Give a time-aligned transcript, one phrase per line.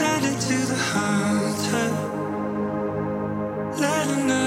[0.00, 0.30] Will you
[4.28, 4.37] lift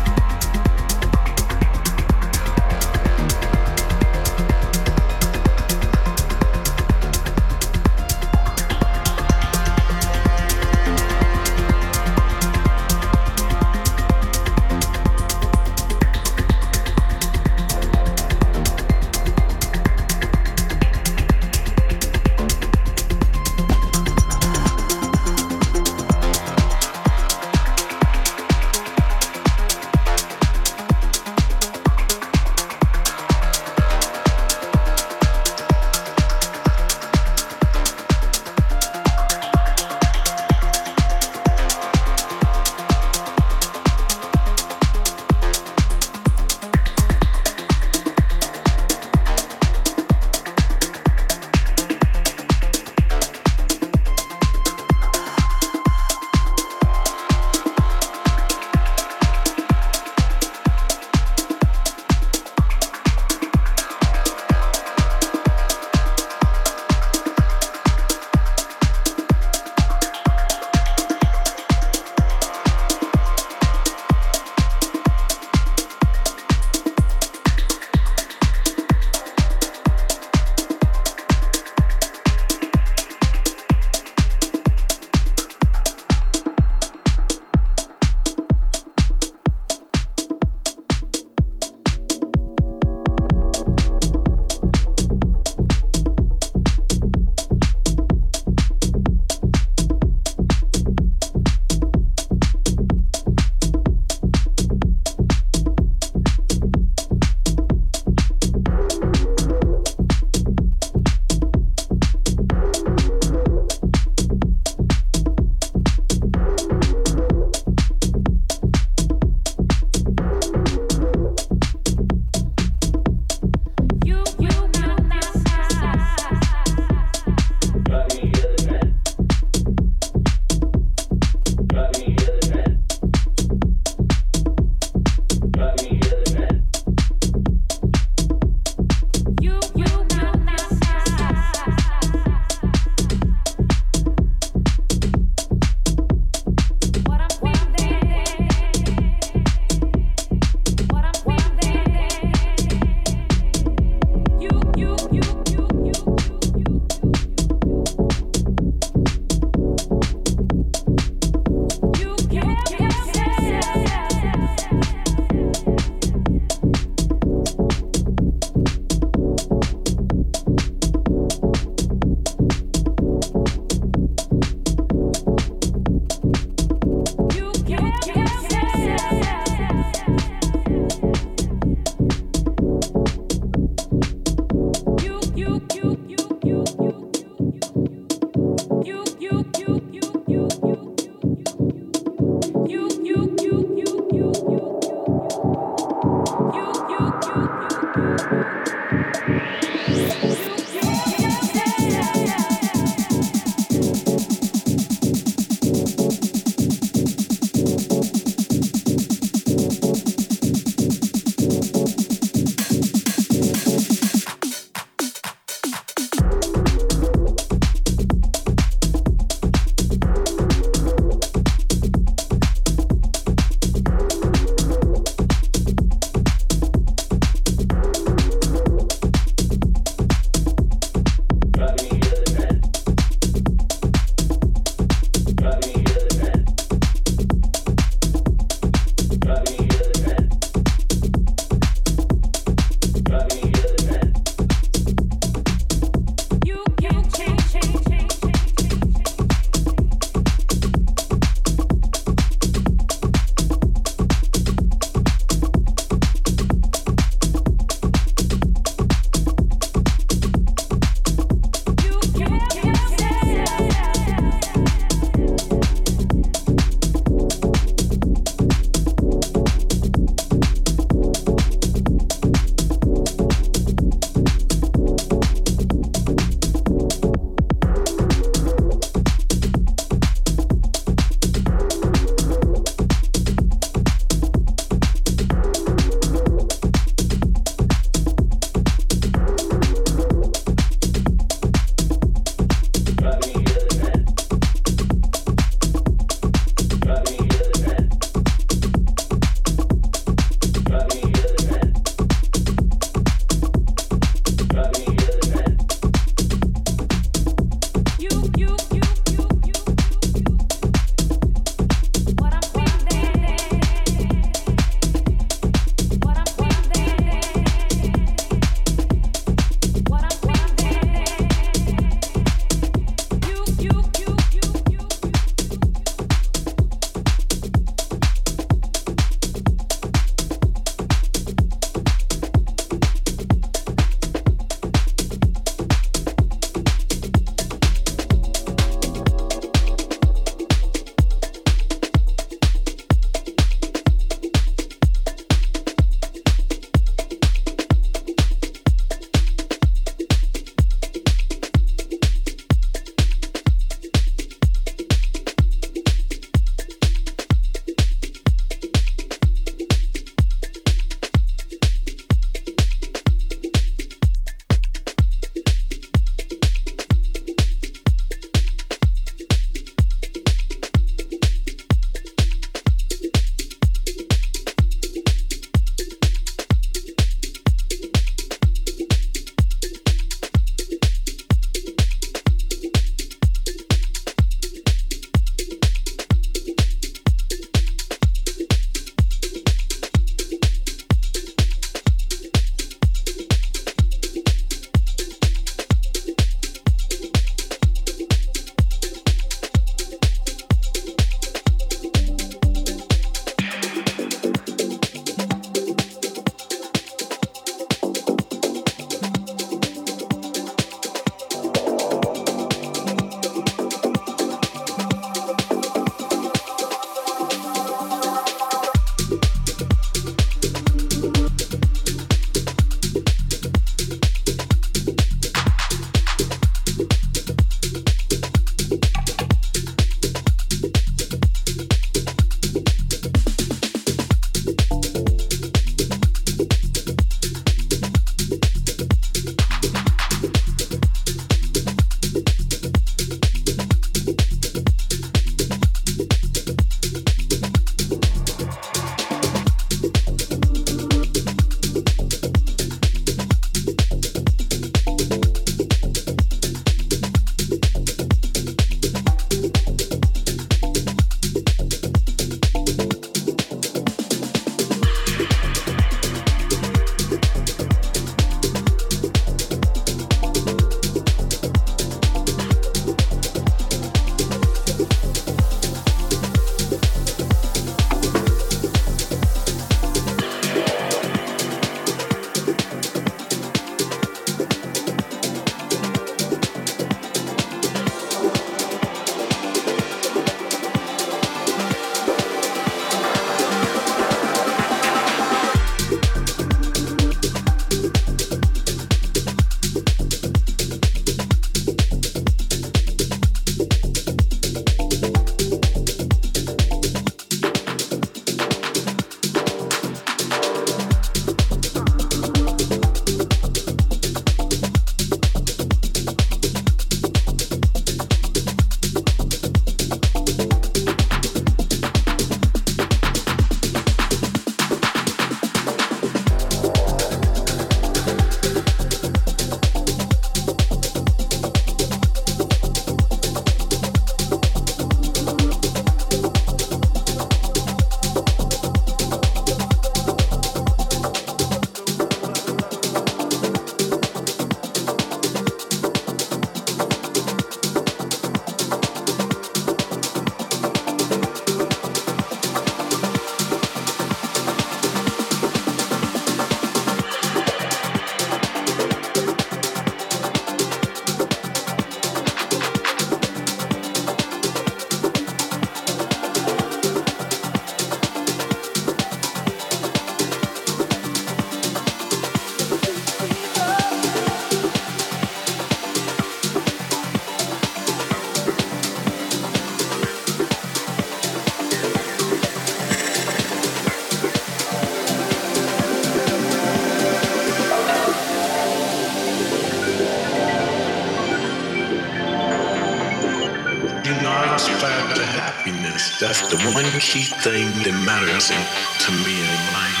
[594.68, 596.18] happiness.
[596.18, 600.00] That's the one key thing that matters to me in life.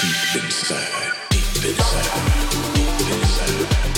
[0.00, 3.95] Deep inside, deep inside, deep inside.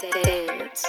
[0.00, 0.84] dance.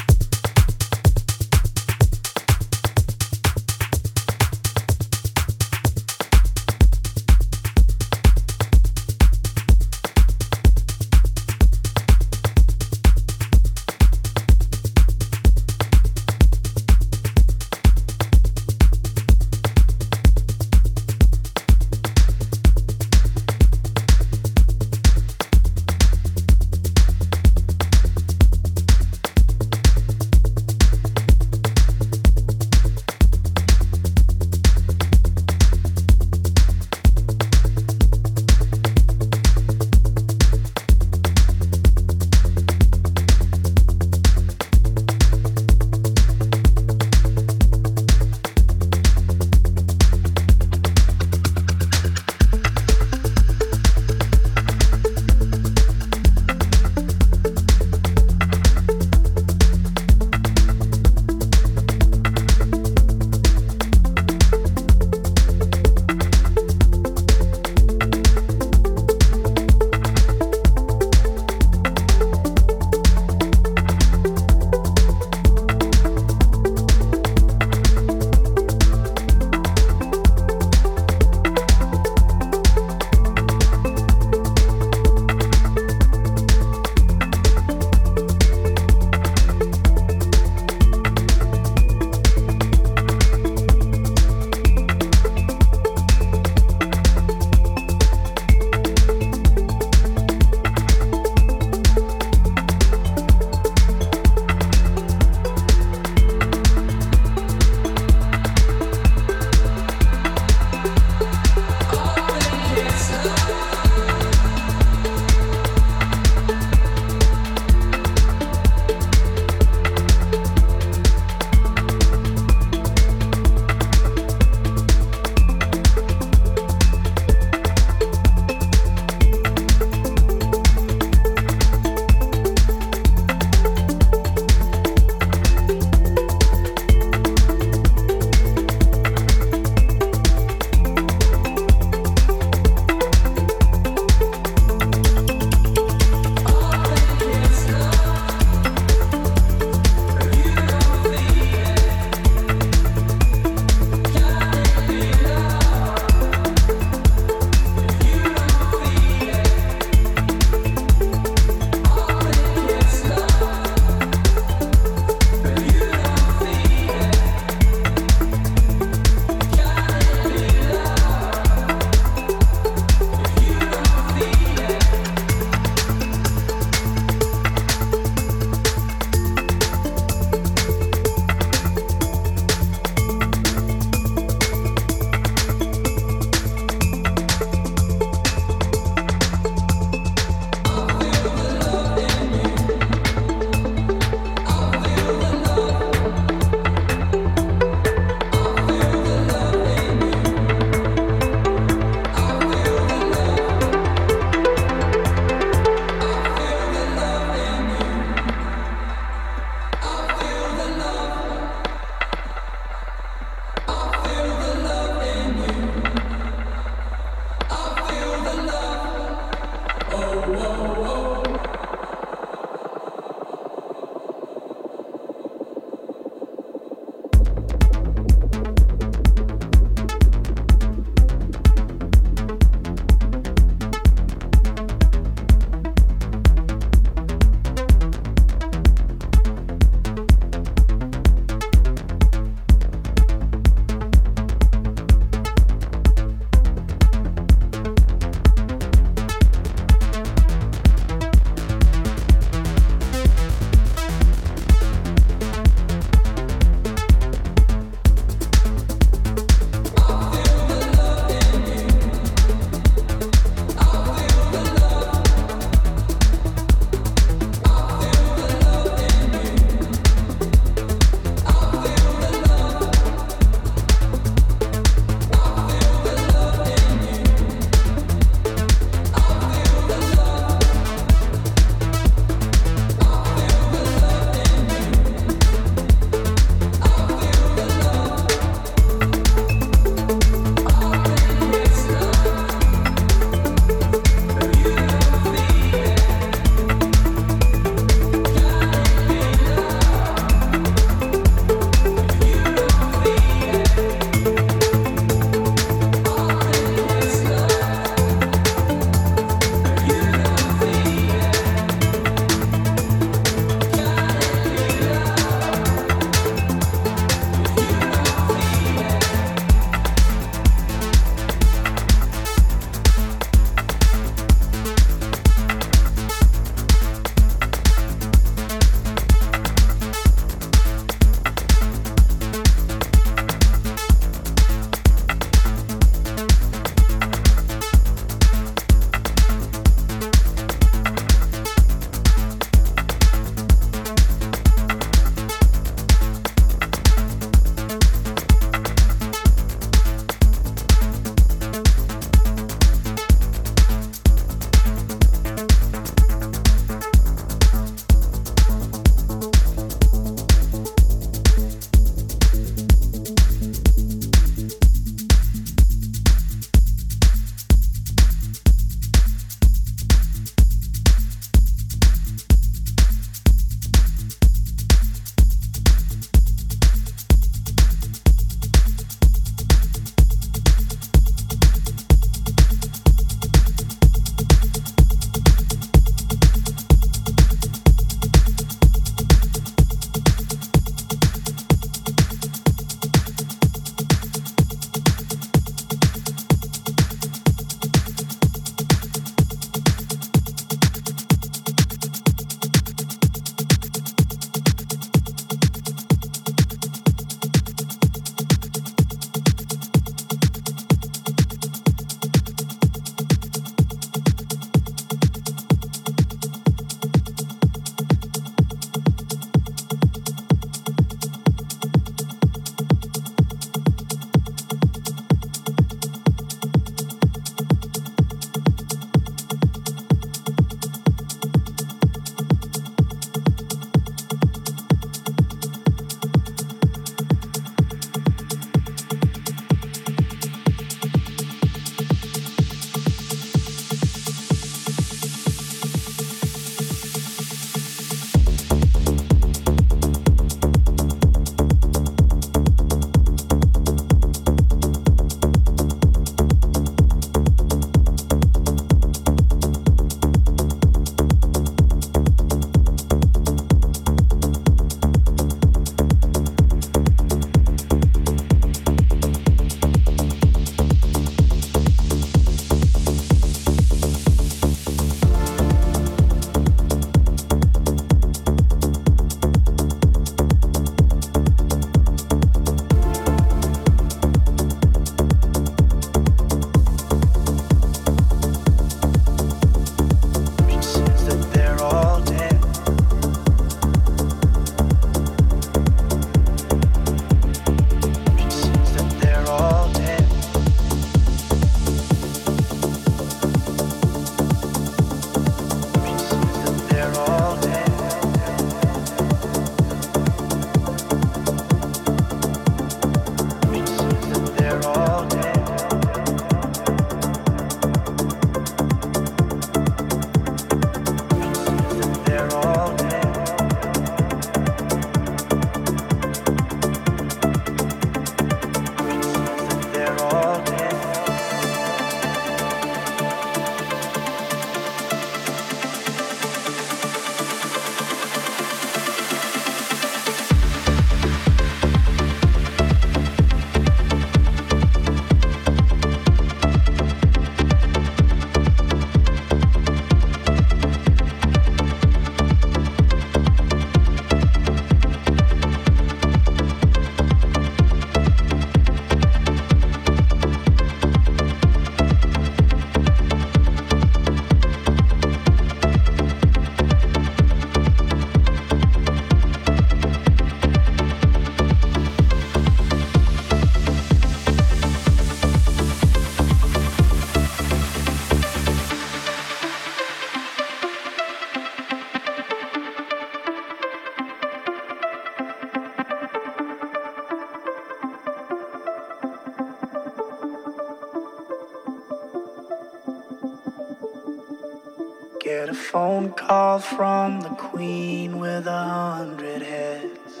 [596.38, 600.00] From the queen with a hundred heads.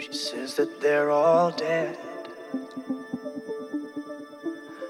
[0.00, 1.96] She says that they're all dead.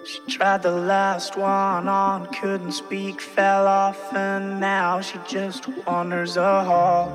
[0.04, 6.36] She tried the last one on, couldn't speak, fell off, and now she just wanders
[6.36, 7.08] a hall,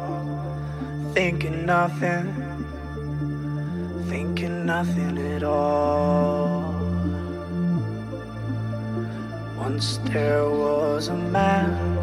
[1.13, 2.33] thinking nothing,
[4.09, 6.73] thinking nothing at all.
[9.57, 12.02] Once there was a man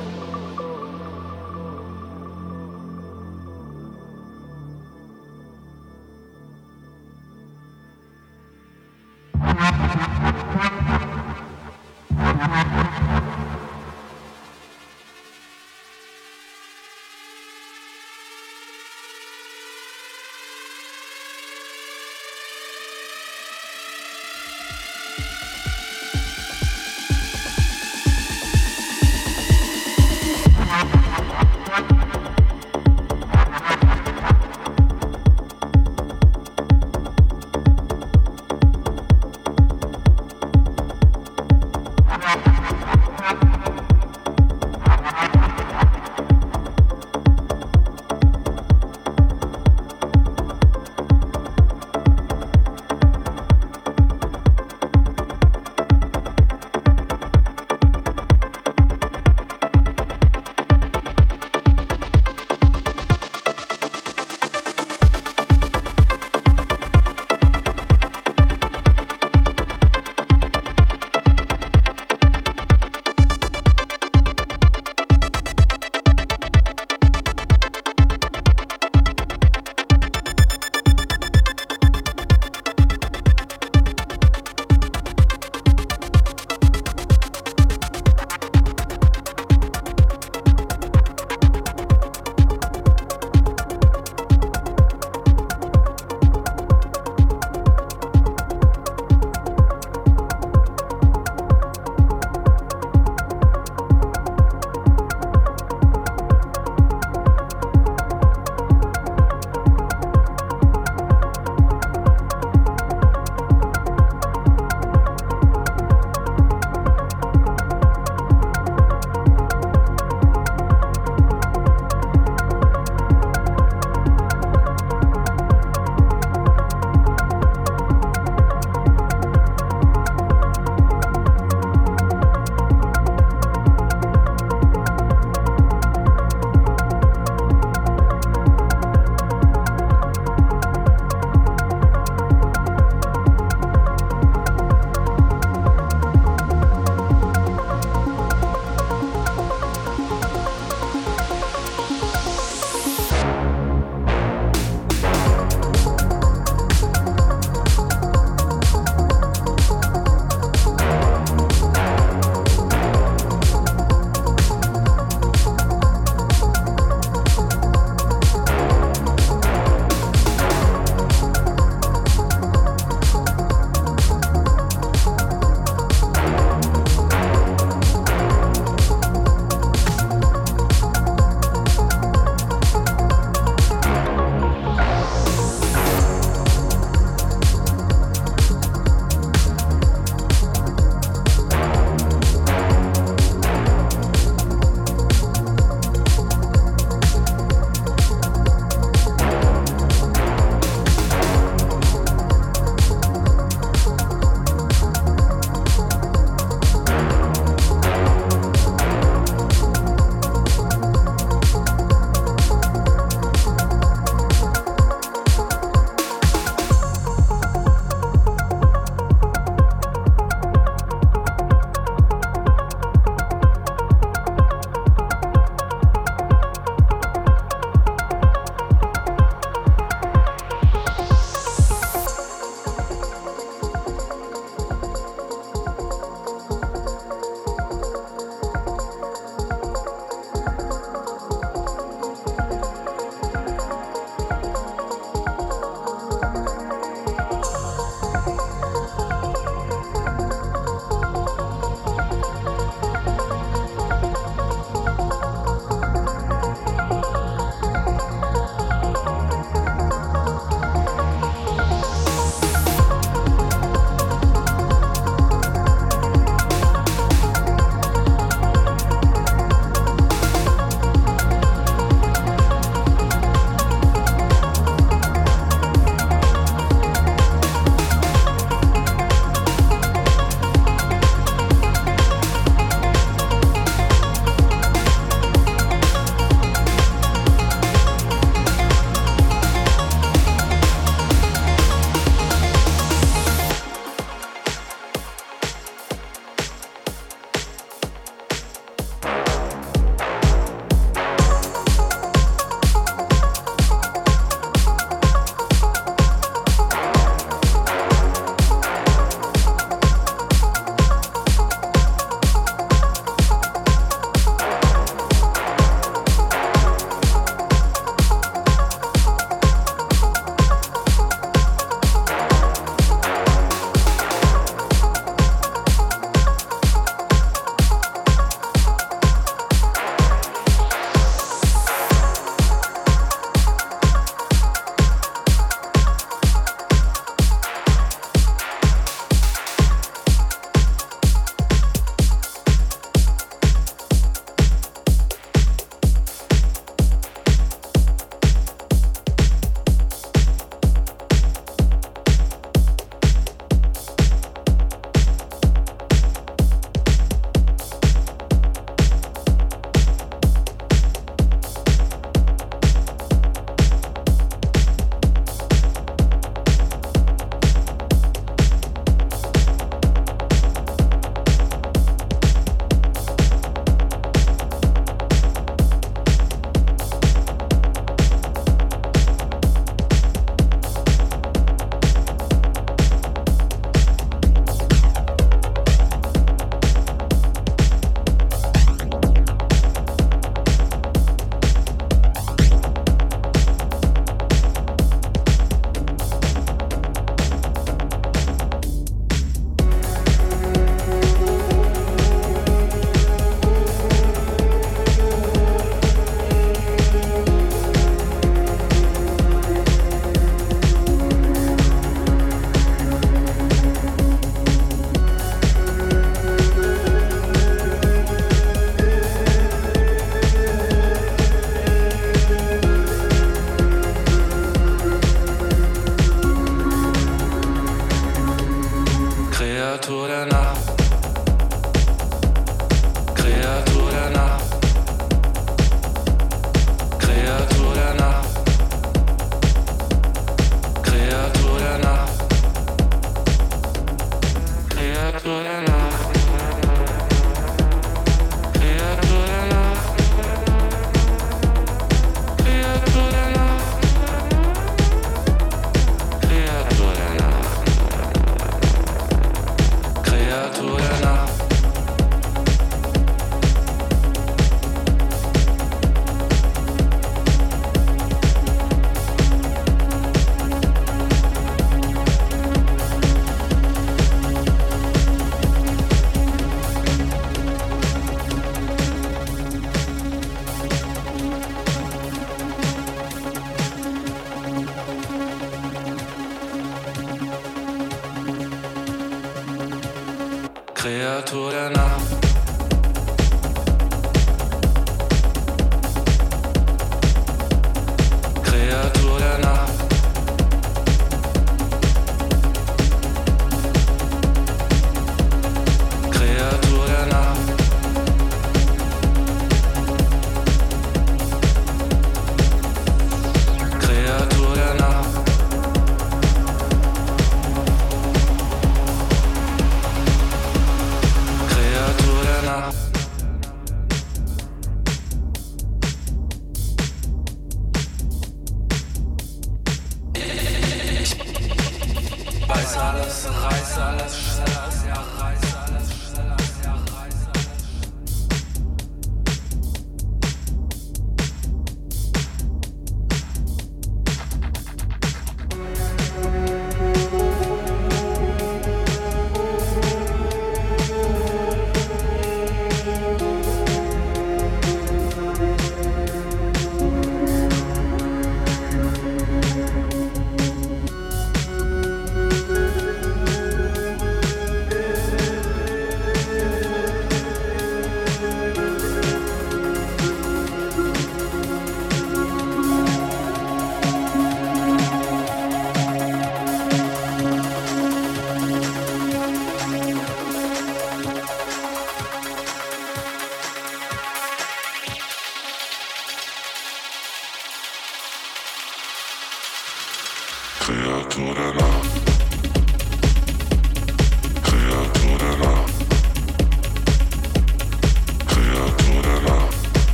[490.81, 492.20] Kreatur der Nacht.